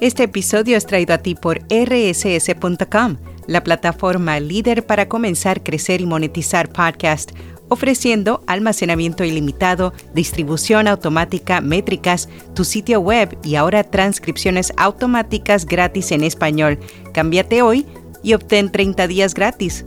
Este 0.00 0.24
episodio 0.24 0.76
es 0.76 0.86
traído 0.86 1.14
a 1.14 1.18
ti 1.18 1.34
por 1.34 1.60
rss.com, 1.68 3.16
la 3.46 3.62
plataforma 3.62 4.40
líder 4.40 4.84
para 4.84 5.08
comenzar, 5.08 5.62
crecer 5.62 6.00
y 6.00 6.06
monetizar 6.06 6.68
podcast, 6.68 7.32
ofreciendo 7.68 8.42
almacenamiento 8.46 9.24
ilimitado, 9.24 9.94
distribución 10.12 10.88
automática, 10.88 11.60
métricas, 11.60 12.28
tu 12.54 12.64
sitio 12.64 13.00
web 13.00 13.38
y 13.42 13.54
ahora 13.54 13.84
transcripciones 13.84 14.72
automáticas 14.76 15.64
gratis 15.64 16.12
en 16.12 16.24
español. 16.24 16.78
Cámbiate 17.14 17.62
hoy 17.62 17.86
y 18.22 18.34
obtén 18.34 18.70
30 18.70 19.06
días 19.06 19.34
gratis. 19.34 19.84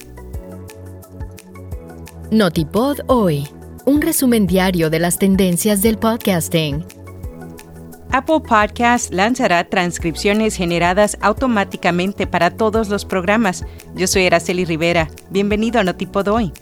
Notipod 2.31 3.01
hoy, 3.07 3.47
un 3.85 4.01
resumen 4.01 4.47
diario 4.47 4.89
de 4.89 4.99
las 4.99 5.19
tendencias 5.19 5.81
del 5.81 5.97
podcasting. 5.97 6.94
Apple 8.15 8.39
Podcast 8.39 9.13
lanzará 9.13 9.65
transcripciones 9.65 10.55
generadas 10.55 11.17
automáticamente 11.19 12.25
para 12.27 12.49
todos 12.49 12.87
los 12.87 13.03
programas. 13.03 13.65
Yo 13.93 14.07
soy 14.07 14.27
Araceli 14.27 14.63
Rivera. 14.63 15.09
Bienvenido 15.31 15.81
a 15.81 15.83
Notipod 15.83 16.29
hoy. 16.29 16.53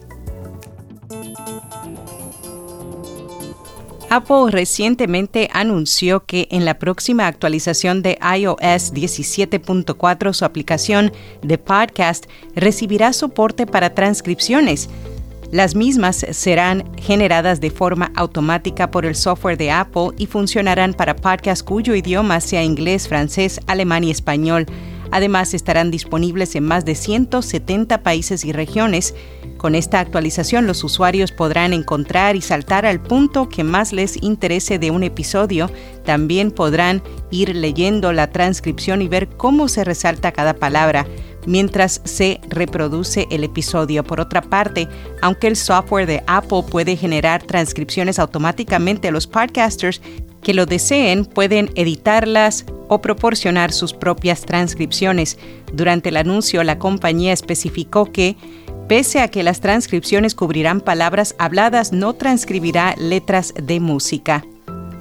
Apple 4.10 4.50
recientemente 4.50 5.48
anunció 5.54 6.26
que 6.26 6.48
en 6.50 6.66
la 6.66 6.80
próxima 6.80 7.27
actualización 7.27 8.02
de 8.02 8.18
iOS 8.35 8.91
17.4 8.91 10.34
su 10.34 10.46
aplicación 10.46 11.12
de 11.44 11.60
podcast 11.60 12.26
recibirá 12.55 13.13
soporte 13.13 13.68
para 13.68 13.94
transcripciones. 13.94 14.90
Las 15.53 15.75
mismas 15.75 16.25
serán 16.31 16.84
generadas 16.98 17.62
de 17.62 17.70
forma 17.70 18.12
automática 18.16 18.89
por 18.89 19.05
el 19.05 19.13
software 19.13 19.55
de 19.55 19.70
Apple 19.70 20.09
y 20.17 20.26
funcionarán 20.26 20.95
para 20.95 21.16
podcasts 21.16 21.62
cuyo 21.62 21.93
idioma 21.93 22.39
sea 22.41 22.63
inglés, 22.63 23.07
francés, 23.07 23.59
alemán 23.67 24.03
y 24.03 24.09
español. 24.09 24.66
Además, 25.12 25.53
estarán 25.53 25.91
disponibles 25.91 26.55
en 26.55 26.63
más 26.63 26.85
de 26.85 26.95
170 26.95 28.01
países 28.01 28.45
y 28.45 28.51
regiones. 28.51 29.13
Con 29.57 29.76
esta 29.76 29.99
actualización, 29.99 30.65
los 30.65 30.84
usuarios 30.84 31.32
podrán 31.32 31.71
encontrar 31.71 32.35
y 32.35 32.41
saltar 32.41 32.88
al 32.88 32.99
punto 32.99 33.48
que 33.48 33.63
más 33.63 33.93
les 33.93 34.23
interese 34.23 34.79
de 34.79 34.90
un 34.90 35.04
episodio. 35.04 35.70
También 36.04 36.49
podrán 36.49 37.04
ir 37.29 37.55
leyendo 37.55 38.12
la 38.12 38.32
transcripción 38.32 39.04
y 39.04 39.07
ver 39.07 39.29
cómo 39.29 39.67
se 39.67 39.84
resalta 39.84 40.32
cada 40.32 40.55
palabra 40.55 41.05
mientras 41.46 42.02
se 42.04 42.40
reproduce 42.49 43.27
el 43.32 43.44
episodio. 43.44 44.04
Por 44.04 44.20
otra 44.20 44.41
parte, 44.41 44.88
aunque 45.22 45.48
el 45.48 45.55
software 45.55 46.08
de 46.08 46.24
Apple 46.27 46.63
puede 46.70 46.96
generar 46.96 47.44
transcripciones 47.44 48.20
automáticamente 48.20 49.12
los 49.12 49.27
podcasters 49.27 50.02
que 50.41 50.54
lo 50.54 50.66
deseen, 50.66 51.26
pueden 51.26 51.72
editarlas 51.76 52.66
o 52.90 53.02
proporcionar 53.02 53.72
sus 53.72 53.94
propias 53.94 54.41
transcripciones. 54.41 55.38
Durante 55.72 56.10
el 56.10 56.18
anuncio, 56.18 56.63
la 56.63 56.80
compañía 56.80 57.34
especificó 57.34 58.12
que 58.12 58.35
Pese 58.88 59.22
a 59.22 59.30
que 59.30 59.44
las 59.44 59.62
transcripciones 59.62 60.35
cubrirán 60.35 60.82
palabras 60.82 61.35
habladas, 61.40 61.94
no 61.94 62.13
transcribirá 62.13 62.96
letras 62.98 63.54
de 63.55 63.80
música. 63.80 64.44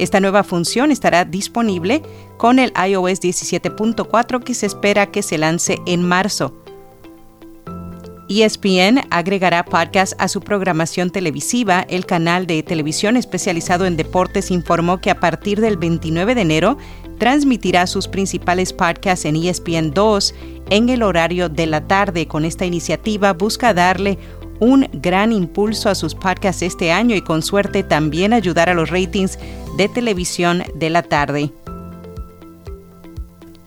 Esta 0.03 0.19
nueva 0.19 0.43
función 0.43 0.91
estará 0.91 1.25
disponible 1.25 2.03
con 2.37 2.59
el 2.59 2.73
iOS 2.77 3.21
17.4 3.21 4.43
que 4.43 4.53
se 4.53 4.67
espera 4.67 5.13
que 5.13 5.23
se 5.23 5.39
lance 5.39 5.79
en 5.87 6.03
marzo. 6.03 6.61
ESPN 8.29 9.03
agregará 9.11 9.65
podcast 9.65 10.15
a 10.19 10.27
su 10.27 10.41
programación 10.41 11.11
televisiva. 11.11 11.87
El 11.89 12.05
canal 12.05 12.49
de 12.49 12.65
televisión 12.65 13.17
especializado 13.17 13.87
en 13.87 13.97
deportes 13.97 14.51
informó 14.51 15.01
que 15.01 15.13
a 15.13 15.21
partir 15.21 15.61
del 15.61 15.77
29 15.77 16.35
de 16.35 16.41
enero 16.41 16.79
transmitirá 17.19 17.87
sus 17.87 18.09
principales 18.09 18.73
podcasts 18.73 19.25
en 19.25 19.37
ESPN 19.37 19.93
2 19.93 20.35
en 20.71 20.89
el 20.89 21.05
horario 21.05 21.49
de 21.49 21.67
la 21.67 21.87
tarde. 21.87 22.27
Con 22.27 22.45
esta 22.45 22.65
iniciativa 22.65 23.35
busca 23.35 23.73
darle 23.73 24.19
un 24.61 24.89
gran 24.93 25.33
impulso 25.33 25.89
a 25.89 25.95
sus 25.95 26.15
podcasts 26.15 26.63
este 26.63 26.93
año 26.93 27.17
y 27.17 27.23
con 27.23 27.43
suerte 27.43 27.83
también 27.83 28.33
ayudar 28.33 28.69
a 28.69 28.75
los 28.75 28.91
ratings 28.91 29.39
de 29.77 29.89
televisión 29.89 30.63
de 30.75 30.91
la 30.91 31.03
tarde. 31.03 31.51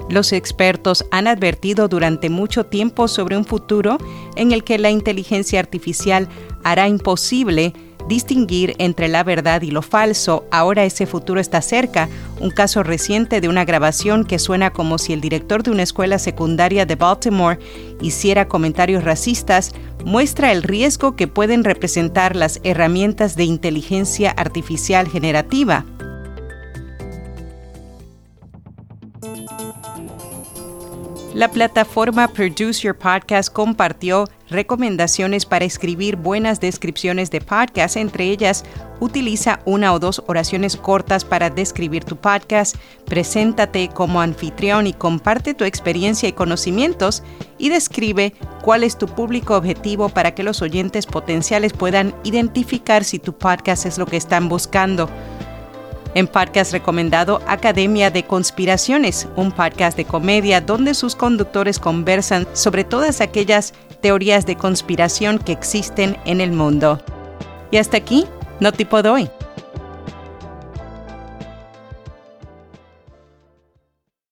Los 0.09 0.33
expertos 0.33 1.05
han 1.11 1.27
advertido 1.27 1.87
durante 1.87 2.29
mucho 2.29 2.65
tiempo 2.65 3.07
sobre 3.07 3.37
un 3.37 3.45
futuro 3.45 3.97
en 4.35 4.51
el 4.51 4.63
que 4.63 4.77
la 4.77 4.91
inteligencia 4.91 5.59
artificial 5.59 6.27
hará 6.63 6.87
imposible 6.87 7.73
distinguir 8.07 8.75
entre 8.77 9.07
la 9.07 9.23
verdad 9.23 9.61
y 9.61 9.71
lo 9.71 9.81
falso. 9.81 10.45
Ahora 10.51 10.85
ese 10.85 11.05
futuro 11.05 11.39
está 11.39 11.61
cerca. 11.61 12.09
Un 12.39 12.49
caso 12.49 12.83
reciente 12.83 13.41
de 13.41 13.49
una 13.49 13.65
grabación 13.65 14.25
que 14.25 14.39
suena 14.39 14.71
como 14.71 14.97
si 14.97 15.13
el 15.13 15.21
director 15.21 15.63
de 15.63 15.71
una 15.71 15.83
escuela 15.83 16.19
secundaria 16.19 16.85
de 16.85 16.95
Baltimore 16.95 17.59
hiciera 18.01 18.47
comentarios 18.47 19.03
racistas 19.03 19.73
muestra 20.03 20.51
el 20.51 20.63
riesgo 20.63 21.15
que 21.15 21.27
pueden 21.27 21.63
representar 21.63 22.35
las 22.35 22.59
herramientas 22.63 23.35
de 23.35 23.45
inteligencia 23.45 24.31
artificial 24.31 25.07
generativa. 25.07 25.85
La 31.35 31.51
plataforma 31.51 32.29
Produce 32.29 32.79
Your 32.83 32.97
Podcast 32.97 33.51
compartió 33.51 34.23
recomendaciones 34.49 35.45
para 35.45 35.65
escribir 35.65 36.15
buenas 36.15 36.61
descripciones 36.61 37.29
de 37.29 37.41
podcast. 37.41 37.97
Entre 37.97 38.29
ellas, 38.29 38.63
utiliza 39.01 39.59
una 39.65 39.91
o 39.91 39.99
dos 39.99 40.23
oraciones 40.27 40.77
cortas 40.77 41.25
para 41.25 41.49
describir 41.49 42.05
tu 42.05 42.15
podcast, 42.15 42.77
preséntate 43.05 43.89
como 43.89 44.21
anfitrión 44.21 44.87
y 44.87 44.93
comparte 44.93 45.53
tu 45.53 45.65
experiencia 45.65 46.29
y 46.29 46.31
conocimientos 46.31 47.21
y 47.57 47.67
describe 47.67 48.33
cuál 48.61 48.85
es 48.85 48.97
tu 48.97 49.07
público 49.07 49.57
objetivo 49.57 50.07
para 50.07 50.33
que 50.33 50.43
los 50.43 50.61
oyentes 50.61 51.05
potenciales 51.05 51.73
puedan 51.73 52.15
identificar 52.23 53.03
si 53.03 53.19
tu 53.19 53.33
podcast 53.33 53.85
es 53.85 53.97
lo 53.97 54.05
que 54.05 54.15
están 54.15 54.47
buscando. 54.47 55.09
En 56.15 56.27
podcast 56.27 56.71
recomendado 56.71 57.41
Academia 57.45 58.09
de 58.09 58.23
Conspiraciones, 58.23 59.27
un 59.35 59.51
podcast 59.51 59.97
de 59.97 60.05
comedia 60.05 60.61
donde 60.61 60.93
sus 60.93 61.13
conductores 61.13 61.77
conversan 61.77 62.47
sobre 62.53 62.85
todas 62.85 63.19
aquellas 63.19 63.73
teorías 63.99 64.45
de 64.45 64.55
conspiración 64.55 65.39
que 65.39 65.51
existen 65.51 66.15
en 66.23 66.39
el 66.39 66.53
mundo. 66.53 67.01
Y 67.69 67.77
hasta 67.77 67.97
aquí, 67.97 68.25
no 68.61 68.71
tipo 68.71 69.01
hoy. 69.09 69.29